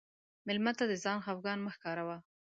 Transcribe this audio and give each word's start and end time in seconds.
مېلمه 0.45 0.71
ته 0.77 0.83
د 0.89 0.93
ځان 1.03 1.17
خفګان 1.25 1.59
مه 1.61 1.71
ښکاروه. 1.75 2.17